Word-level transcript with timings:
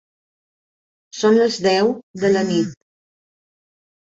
Són 1.17 1.37
les 1.41 1.59
deu 1.67 1.91
de 2.25 2.33
la 2.33 2.45
nit. 2.49 2.75